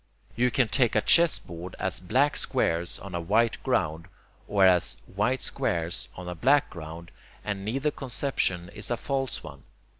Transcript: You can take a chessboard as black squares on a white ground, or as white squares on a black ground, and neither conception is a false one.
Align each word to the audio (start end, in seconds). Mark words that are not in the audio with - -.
You 0.35 0.49
can 0.49 0.67
take 0.67 0.95
a 0.95 1.01
chessboard 1.01 1.75
as 1.77 1.99
black 1.99 2.35
squares 2.35 2.97
on 2.97 3.13
a 3.13 3.21
white 3.21 3.61
ground, 3.61 4.07
or 4.47 4.65
as 4.65 4.97
white 5.05 5.43
squares 5.43 6.09
on 6.15 6.27
a 6.27 6.33
black 6.33 6.71
ground, 6.71 7.11
and 7.45 7.63
neither 7.63 7.91
conception 7.91 8.69
is 8.69 8.89
a 8.89 8.97
false 8.97 9.43
one. 9.43 9.61